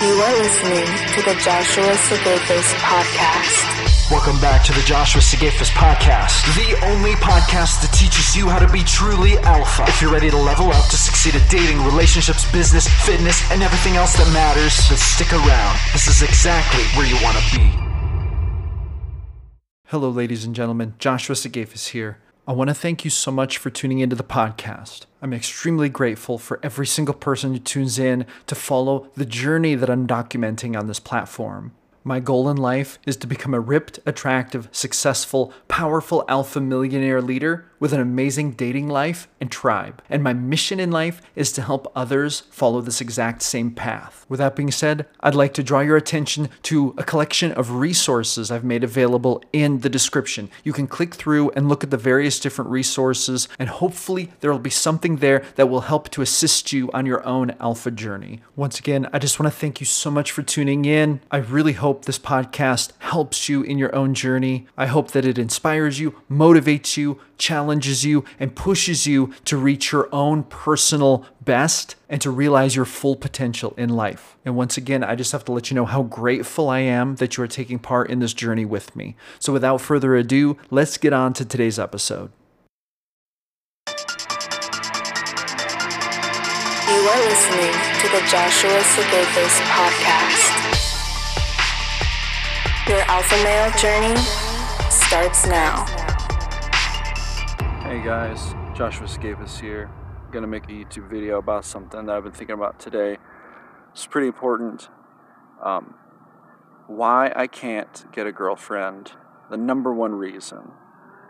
[0.00, 4.10] You are listening to the Joshua Sigafus podcast.
[4.10, 8.72] Welcome back to the Joshua Sigafus podcast, the only podcast that teaches you how to
[8.72, 9.84] be truly alpha.
[9.88, 13.96] If you're ready to level up to succeed at dating, relationships, business, fitness, and everything
[13.96, 15.76] else that matters, then stick around.
[15.92, 17.68] This is exactly where you want to be.
[19.84, 20.94] Hello, ladies and gentlemen.
[20.98, 22.16] Joshua Sigafus here.
[22.50, 25.06] I want to thank you so much for tuning into the podcast.
[25.22, 29.88] I'm extremely grateful for every single person who tunes in to follow the journey that
[29.88, 31.76] I'm documenting on this platform.
[32.02, 37.69] My goal in life is to become a ripped, attractive, successful, powerful alpha millionaire leader
[37.80, 40.02] with an amazing dating life and tribe.
[40.08, 44.26] And my mission in life is to help others follow this exact same path.
[44.28, 48.50] With that being said, I'd like to draw your attention to a collection of resources
[48.50, 50.50] I've made available in the description.
[50.62, 54.58] You can click through and look at the various different resources, and hopefully, there will
[54.58, 58.40] be something there that will help to assist you on your own alpha journey.
[58.54, 61.20] Once again, I just want to thank you so much for tuning in.
[61.30, 64.66] I really hope this podcast helps you in your own journey.
[64.76, 69.92] I hope that it inspires you, motivates you, challenges you, and pushes you to reach
[69.92, 74.36] your own personal best and to realize your full potential in life.
[74.44, 77.36] And once again, I just have to let you know how grateful I am that
[77.36, 79.16] you are taking part in this journey with me.
[79.38, 82.32] So without further ado, let's get on to today's episode.
[86.90, 90.50] You are listening to the Joshua Sigafus podcast.
[92.88, 94.16] Your alpha male journey
[94.90, 95.99] starts now.
[98.00, 99.90] Hey guys, Joshua Sigafus here.
[100.24, 103.18] I'm gonna make a YouTube video about something that I've been thinking about today.
[103.92, 104.88] It's pretty important.
[105.62, 105.96] Um,
[106.86, 109.12] why I can't get a girlfriend.
[109.50, 110.72] The number one reason.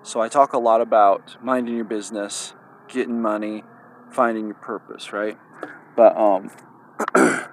[0.04, 2.54] So I talk a lot about minding your business,
[2.86, 3.64] getting money,
[4.12, 5.36] finding your purpose, right?
[5.96, 6.52] But um,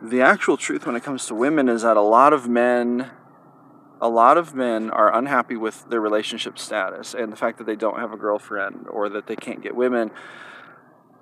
[0.00, 3.10] the actual truth when it comes to women is that a lot of men
[4.00, 7.76] a lot of men are unhappy with their relationship status and the fact that they
[7.76, 10.10] don't have a girlfriend or that they can't get women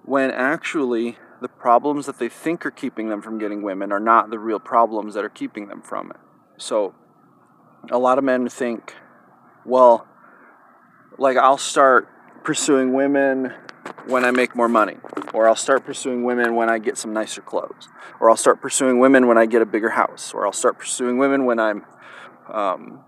[0.04, 4.30] when actually the problems that they think are keeping them from getting women are not
[4.30, 6.16] the real problems that are keeping them from it.
[6.56, 6.94] So
[7.90, 8.94] a lot of men think,
[9.64, 10.06] well,
[11.18, 12.08] like I'll start
[12.44, 13.52] pursuing women
[14.06, 14.96] when I make more money,
[15.34, 17.88] or I'll start pursuing women when I get some nicer clothes,
[18.20, 21.18] or I'll start pursuing women when I get a bigger house, or I'll start pursuing
[21.18, 21.84] women when I'm
[22.52, 23.04] um,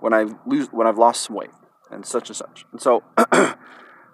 [0.00, 1.50] when I lose when I've lost some weight
[1.90, 2.64] and such and such.
[2.72, 3.02] And so,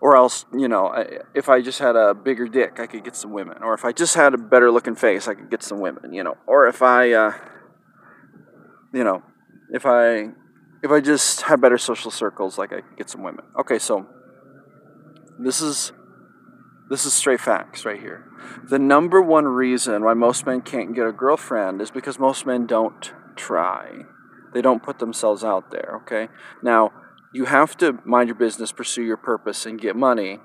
[0.00, 0.92] or else, you know,
[1.34, 3.62] if I just had a bigger dick, I could get some women.
[3.62, 6.12] Or if I just had a better looking face, I could get some women.
[6.12, 7.32] You know, or if I, uh,
[8.92, 9.22] you know,
[9.70, 10.30] if I
[10.82, 13.44] if I just had better social circles, like I could get some women.
[13.58, 14.06] Okay, so
[15.38, 15.92] this is
[16.90, 18.24] this is straight facts right here.
[18.64, 22.66] The number one reason why most men can't get a girlfriend is because most men
[22.66, 24.04] don't try.
[24.52, 26.28] They don't put themselves out there, okay?
[26.62, 26.92] Now,
[27.32, 30.40] you have to mind your business, pursue your purpose, and get money.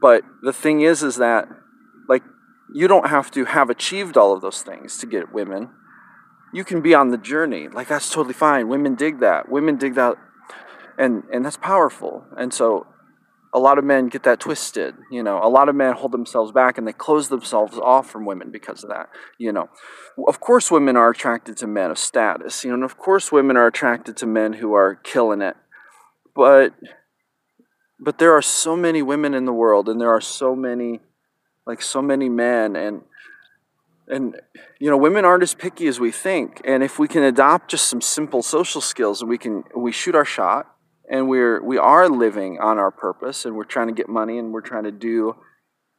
[0.00, 1.48] But the thing is, is that,
[2.08, 2.22] like,
[2.72, 5.70] you don't have to have achieved all of those things to get women.
[6.52, 7.68] You can be on the journey.
[7.68, 8.68] Like, that's totally fine.
[8.68, 9.48] Women dig that.
[9.50, 10.16] Women dig that.
[10.98, 12.24] And, and that's powerful.
[12.36, 12.86] And so
[13.56, 14.94] a lot of men get that twisted.
[15.10, 18.26] You know, a lot of men hold themselves back and they close themselves off from
[18.26, 19.08] women because of that.
[19.38, 19.70] You know,
[20.28, 22.62] of course, women are attracted to men of status.
[22.62, 25.56] You know, and of course, women are attracted to men who are killing it.
[26.34, 26.74] But,
[27.98, 31.00] but there are so many women in the world, and there are so many,
[31.66, 33.04] like so many men, and
[34.06, 34.36] and
[34.78, 36.60] you know, women aren't as picky as we think.
[36.64, 40.14] And if we can adopt just some simple social skills, and we can we shoot
[40.14, 40.75] our shot
[41.08, 44.52] and we're we are living on our purpose and we're trying to get money and
[44.52, 45.36] we're trying to do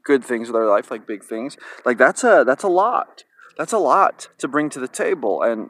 [0.04, 1.58] good things with our life like big things.
[1.86, 3.24] Like that's a that's a lot.
[3.58, 5.70] That's a lot to bring to the table and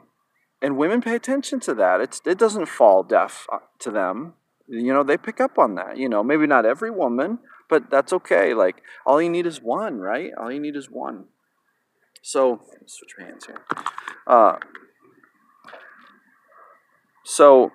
[0.60, 2.00] and women pay attention to that.
[2.00, 4.34] It's it doesn't fall deaf uh, to them.
[4.68, 6.22] You know they pick up on that you know.
[6.22, 7.38] Maybe not every woman
[7.68, 8.54] but that's okay.
[8.54, 10.30] Like all you need is one right?
[10.38, 11.24] All you need is one.
[12.22, 13.62] So switch my hands here.
[14.26, 14.56] Uh,
[17.24, 17.72] so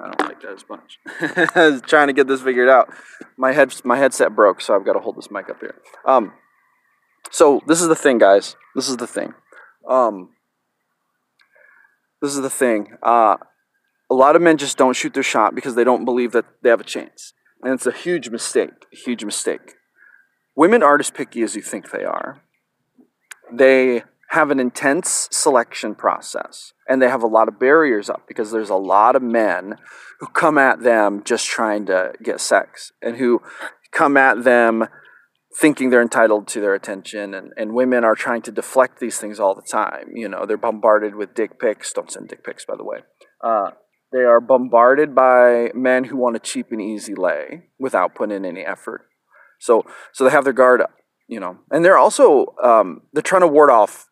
[0.00, 0.98] I don't like that as much.
[1.54, 2.92] I was trying to get this figured out.
[3.36, 5.74] My head, my headset broke, so I've got to hold this mic up here.
[6.04, 6.32] Um,
[7.30, 8.56] so this is the thing, guys.
[8.74, 9.34] This is the thing.
[9.88, 10.30] Um,
[12.22, 12.96] this is the thing.
[13.02, 13.36] Uh,
[14.10, 16.70] a lot of men just don't shoot their shot because they don't believe that they
[16.70, 18.86] have a chance, and it's a huge mistake.
[18.92, 19.74] A huge mistake.
[20.56, 22.42] Women aren't as picky as you think they are.
[23.52, 28.50] They have an intense selection process and they have a lot of barriers up because
[28.50, 29.76] there's a lot of men
[30.20, 33.40] who come at them just trying to get sex and who
[33.92, 34.86] come at them
[35.58, 39.40] thinking they're entitled to their attention and, and women are trying to deflect these things
[39.40, 40.10] all the time.
[40.14, 41.92] You know they're bombarded with dick pics.
[41.92, 42.98] Don't send dick pics by the way.
[43.42, 43.70] Uh,
[44.12, 48.44] they are bombarded by men who want a cheap and easy lay without putting in
[48.44, 49.06] any effort.
[49.58, 50.92] So so they have their guard up
[51.28, 51.58] you know.
[51.70, 54.07] And they're also um, they're trying to ward off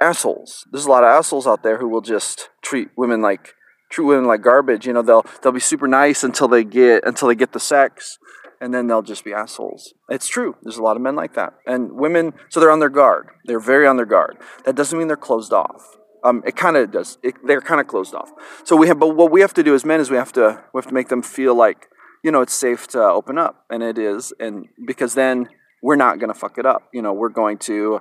[0.00, 3.54] assholes there's a lot of assholes out there who will just treat women like
[3.90, 7.28] treat women like garbage you know they'll they'll be super nice until they get until
[7.28, 8.18] they get the sex
[8.60, 9.94] and then they'll just be assholes.
[10.08, 10.56] It's true.
[10.62, 11.54] There's a lot of men like that.
[11.66, 13.28] And women, so they're on their guard.
[13.46, 14.36] They're very on their guard.
[14.64, 15.96] That doesn't mean they're closed off.
[16.22, 17.16] Um, it kind of does.
[17.22, 18.30] It, they're kind of closed off.
[18.64, 20.62] So we have, but what we have to do as men is we have to,
[20.74, 21.88] we have to make them feel like,
[22.22, 25.48] you know, it's safe to open up, and it is, and because then
[25.82, 26.82] we're not going to fuck it up.
[26.92, 28.00] You know, we're going to,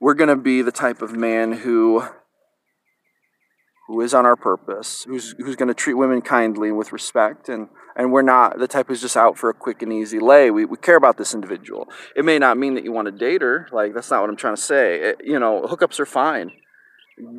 [0.00, 2.04] we're going to be the type of man who
[3.88, 7.68] who is on our purpose, who's who's going to treat women kindly with respect, and
[7.96, 10.50] and we're not the type who's just out for a quick and easy lay.
[10.50, 11.88] We, we care about this individual.
[12.14, 13.66] It may not mean that you want to date her.
[13.72, 15.00] Like that's not what I'm trying to say.
[15.00, 16.52] It, you know, hookups are fine.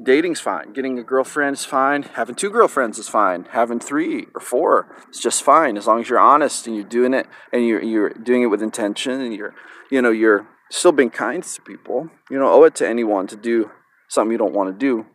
[0.03, 0.73] Dating's fine.
[0.73, 2.03] Getting a girlfriend is fine.
[2.03, 3.45] Having two girlfriends is fine.
[3.51, 7.13] Having three or four is just fine as long as you're honest and you're doing
[7.13, 9.53] it and you're you're doing it with intention and you're
[9.89, 12.09] you know you're still being kind to people.
[12.29, 13.71] You don't owe it to anyone to do
[14.07, 15.05] something you don't want to do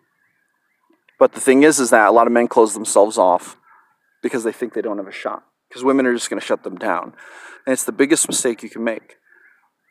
[1.18, 3.56] but the thing is, is that a lot of men close themselves off
[4.22, 5.44] because they think they don't have a shot.
[5.68, 7.14] Because women are just going to shut them down.
[7.66, 9.16] And it's the biggest mistake you can make.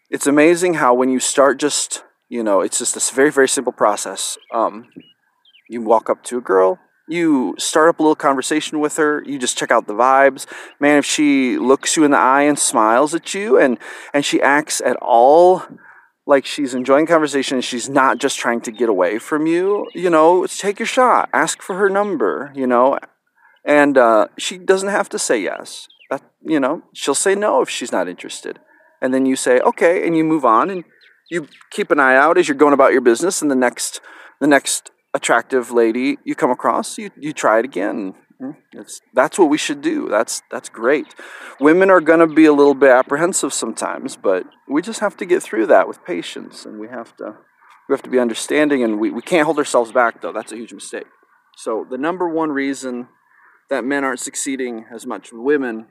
[0.10, 3.74] It's amazing how when you start just, you know, it's just this very, very simple
[3.74, 4.38] process.
[4.54, 4.90] Um,
[5.70, 6.78] you walk up to a girl,
[7.08, 10.46] you start up a little conversation with her, you just check out the vibes.
[10.80, 13.78] Man, if she looks you in the eye and smiles at you and,
[14.14, 15.64] and she acts at all
[16.26, 20.46] like she's enjoying conversation she's not just trying to get away from you you know
[20.46, 21.30] take your shot.
[21.34, 22.98] Ask for her number you know?
[23.66, 25.88] And uh, she doesn't have to say yes.
[26.10, 28.60] That, you know she'll say no if she's not interested.
[29.02, 30.86] And then you say okay and you move on and
[31.30, 34.00] you keep an eye out as you're going about your business and the next
[34.40, 39.38] the next attractive lady you come across you, you try it again mm, it's, that's
[39.38, 40.10] what we should do.
[40.10, 41.14] That's that's great.
[41.60, 45.26] Women are going to be a little bit apprehensive sometimes, but we just have to
[45.26, 47.38] get through that with patience, and we have to
[47.88, 50.34] we have to be understanding, and we, we can't hold ourselves back though.
[50.34, 51.08] That's a huge mistake.
[51.58, 53.08] So the number one reason
[53.70, 55.88] that men aren't succeeding as much with women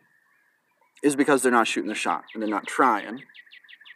[1.03, 3.23] is because they're not shooting the shot and they're not trying.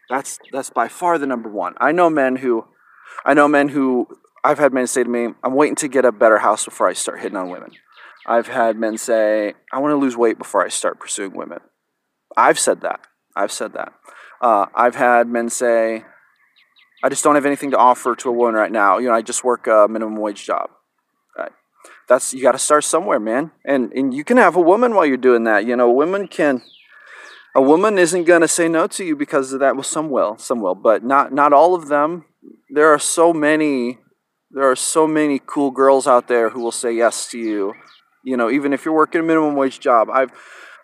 [0.08, 1.74] That's that's by far the number one.
[1.78, 2.66] I know men who
[3.24, 4.06] I know men who
[4.46, 6.92] I've had men say to me, I'm waiting to get a better house before I
[6.92, 7.72] start hitting on women.
[8.26, 11.58] I've had men say, I want to lose weight before I start pursuing women.
[12.36, 13.00] I've said that.
[13.34, 13.92] I've said that.
[14.40, 16.04] Uh, I've had men say,
[17.02, 18.98] I just don't have anything to offer to a woman right now.
[18.98, 20.70] You know, I just work a minimum wage job.
[21.36, 21.52] Right?
[22.08, 23.50] That's you got to start somewhere, man.
[23.64, 25.66] And and you can have a woman while you're doing that.
[25.66, 26.62] You know, women can.
[27.56, 29.74] A woman isn't gonna say no to you because of that.
[29.74, 32.26] Well, some will, some will, but not not all of them.
[32.70, 33.98] There are so many.
[34.56, 37.74] There are so many cool girls out there who will say yes to you
[38.26, 40.32] you know, even if you're working a minimum wage job, I've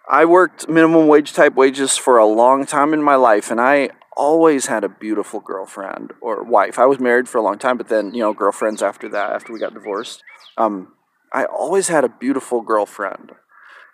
[0.08, 3.90] I worked minimum wage type wages for a long time in my life, and I
[4.16, 6.78] always had a beautiful girlfriend or wife.
[6.78, 9.52] I was married for a long time, but then you know, girlfriends after that, after
[9.52, 10.22] we got divorced.
[10.56, 10.92] Um,
[11.32, 13.32] I always had a beautiful girlfriend.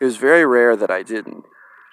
[0.00, 1.44] It was very rare that I didn't.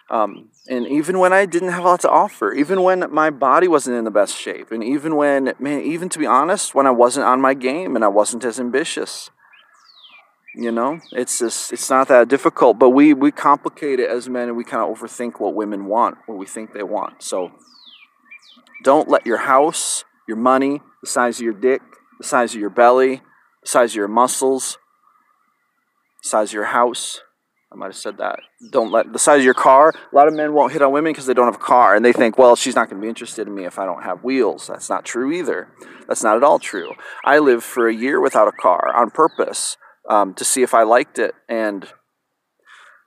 [0.10, 3.68] Um, and even when I didn't have a lot to offer, even when my body
[3.68, 6.92] wasn't in the best shape, and even when, man, even to be honest, when I
[6.92, 9.32] wasn't on my game and I wasn't as ambitious,
[10.56, 14.48] you know, it's just it's not that difficult, but we we complicate it as men
[14.48, 17.22] and we kind of overthink what women want, what we think they want.
[17.22, 17.52] So
[18.84, 21.82] don't let your house, your money, the size of your dick,
[22.20, 23.22] the size of your belly,
[23.64, 24.78] the size of your muscles,
[26.24, 27.22] the size of your house.
[27.72, 28.40] I might have said that.
[28.72, 29.90] Don't let the size of your car.
[29.90, 32.06] A lot of men won't hit on women because they don't have a car, and
[32.06, 34.24] they think, well, she's not going to be interested in me if I don't have
[34.24, 34.68] wheels.
[34.68, 35.70] That's not true either.
[36.08, 36.94] That's not at all true.
[37.26, 39.78] I lived for a year without a car on purpose
[40.10, 41.34] um, to see if I liked it.
[41.50, 41.88] And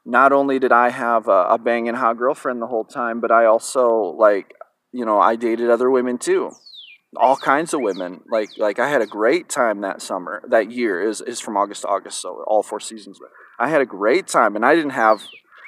[0.05, 3.45] not only did I have a, a banging hot girlfriend the whole time, but I
[3.45, 4.55] also like,
[4.93, 6.51] you know, I dated other women too,
[7.17, 8.23] all kinds of women.
[8.31, 10.43] Like, like I had a great time that summer.
[10.49, 13.21] That year is is from August to August, so all four seasons.
[13.59, 15.23] I had a great time, and I didn't have,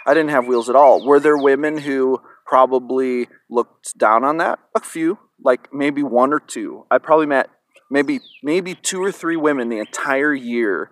[0.07, 1.05] I didn't have wheels at all.
[1.05, 4.59] Were there women who probably looked down on that?
[4.75, 6.87] A few, like maybe one or two.
[6.91, 7.51] I probably met
[7.91, 10.91] maybe maybe two or three women the entire year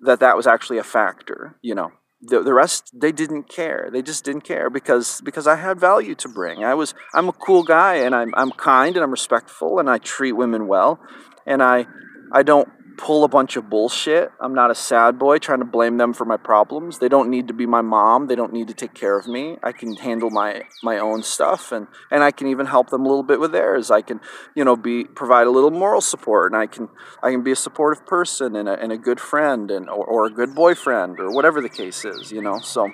[0.00, 1.56] that that was actually a factor.
[1.62, 3.88] You know, the, the rest they didn't care.
[3.92, 6.64] They just didn't care because because I had value to bring.
[6.64, 9.98] I was I'm a cool guy and I'm I'm kind and I'm respectful and I
[9.98, 11.00] treat women well,
[11.46, 11.86] and I
[12.32, 12.68] I don't
[12.98, 14.30] pull a bunch of bullshit.
[14.40, 16.98] I'm not a sad boy trying to blame them for my problems.
[16.98, 18.26] They don't need to be my mom.
[18.26, 19.56] They don't need to take care of me.
[19.62, 23.08] I can handle my my own stuff and and I can even help them a
[23.08, 23.90] little bit with theirs.
[23.90, 24.20] I can,
[24.54, 26.88] you know, be provide a little moral support and I can
[27.22, 30.26] I can be a supportive person and a, and a good friend and or, or
[30.26, 32.58] a good boyfriend or whatever the case is, you know.
[32.58, 32.90] So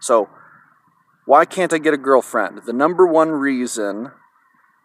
[0.00, 0.30] so
[1.26, 2.62] why can't I get a girlfriend?
[2.64, 4.12] The number one reason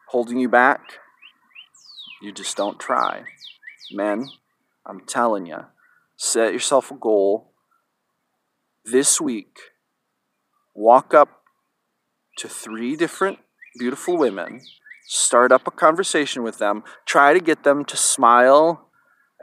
[0.09, 0.99] holding you back
[2.23, 3.23] you just don't try.
[3.91, 4.29] Men,
[4.85, 5.65] I'm telling you,
[6.15, 7.51] set yourself a goal
[8.85, 9.57] this week.
[10.73, 11.43] Walk up
[12.37, 13.39] to three different
[13.77, 14.61] beautiful women,
[15.07, 18.89] start up a conversation with them, try to get them to smile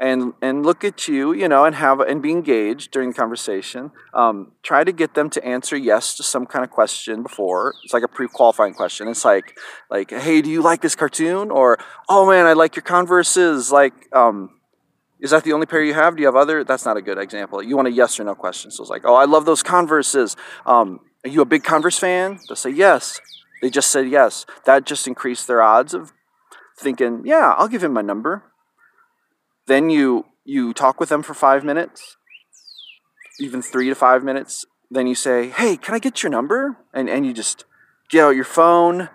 [0.00, 3.92] and and look at you, you know, and have and be engaged during the conversation.
[4.14, 7.74] Um, try to get them to answer yes to some kind of question before.
[7.84, 9.08] It's like a pre-qualifying question.
[9.08, 9.58] It's like
[9.90, 11.50] like, hey, do you like this cartoon?
[11.50, 11.78] Or
[12.08, 13.70] oh man, I like your Converses.
[13.70, 14.58] Like, um,
[15.20, 16.16] is that the only pair you have?
[16.16, 16.64] Do you have other?
[16.64, 17.62] That's not a good example.
[17.62, 18.70] You want a yes or no question.
[18.70, 20.34] So it's like, oh, I love those Converses.
[20.64, 22.40] Um, are you a big Converse fan?
[22.48, 23.20] They'll say yes.
[23.60, 24.46] They just said yes.
[24.64, 26.14] That just increased their odds of
[26.78, 28.49] thinking, yeah, I'll give him my number
[29.70, 32.16] then you you talk with them for five minutes,
[33.38, 34.64] even three to five minutes.
[34.90, 37.64] Then you say, "Hey, can I get your number?" And and you just
[38.10, 39.08] get out your phone.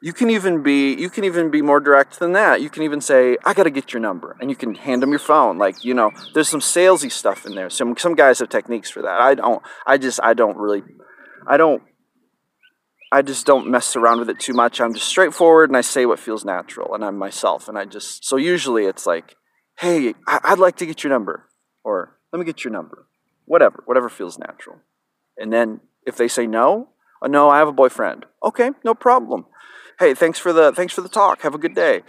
[0.00, 2.62] You can even be you can even be more direct than that.
[2.62, 5.10] You can even say, "I got to get your number," and you can hand them
[5.10, 5.58] your phone.
[5.58, 7.68] Like you know, there's some salesy stuff in there.
[7.68, 9.20] Some some guys have techniques for that.
[9.20, 9.62] I don't.
[9.86, 10.82] I just I don't really.
[11.46, 11.82] I don't.
[13.12, 14.80] I just don't mess around with it too much.
[14.80, 17.68] I'm just straightforward and I say what feels natural and I'm myself.
[17.68, 19.36] And I just so usually it's like
[19.78, 21.48] hey, I'd like to get your number,
[21.82, 23.06] or let me get your number,
[23.44, 24.78] whatever, whatever feels natural.
[25.36, 26.90] And then if they say no,
[27.22, 28.26] oh, no, I have a boyfriend.
[28.42, 29.46] Okay, no problem.
[29.98, 31.42] Hey, thanks for the thanks for the talk.
[31.42, 32.02] Have a good day.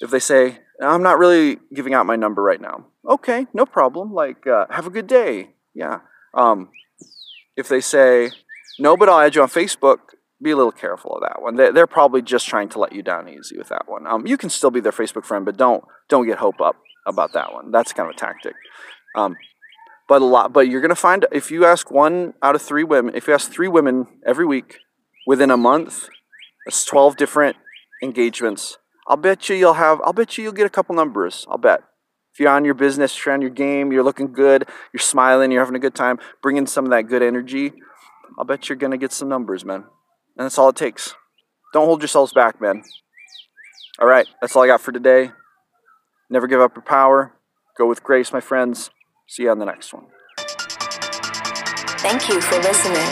[0.00, 4.12] If they say I'm not really giving out my number right now, okay, no problem.
[4.12, 5.50] Like, uh, have a good day.
[5.74, 6.00] Yeah.
[6.34, 6.68] Um,
[7.56, 8.30] if they say
[8.78, 9.98] no, but I'll add you on Facebook
[10.42, 11.56] be a little careful of that one.
[11.56, 14.06] They're, probably just trying to let you down easy with that one.
[14.06, 17.32] Um, you can still be their Facebook friend, but don't don't get hope up about
[17.34, 17.70] that one.
[17.70, 18.54] That's kind of a tactic.
[19.14, 19.36] Um,
[20.08, 23.14] but a lot, but you're gonna find if you ask one out of three women,
[23.14, 24.80] if you ask three women every week
[25.26, 26.08] within a month,
[26.64, 27.56] that's twelve different
[28.02, 28.78] engagements.
[29.06, 30.00] I'll bet you you'll have.
[30.04, 31.46] I'll bet you you'll get a couple numbers.
[31.48, 31.82] I'll bet.
[32.32, 35.60] If you're on your business, you're on your game, you're looking good, you're smiling, you're
[35.60, 37.72] having a good time, bringing some of that good energy.
[38.38, 39.84] I'll bet you're gonna get some numbers, man.
[40.36, 41.14] And that's all it takes.
[41.72, 42.82] Don't hold yourselves back, man.
[43.98, 45.30] All right, that's all I got for today.
[46.30, 47.34] Never give up your power.
[47.76, 48.90] Go with grace, my friends.
[49.26, 50.06] See you on the next one.
[51.98, 53.06] Thank you for listening.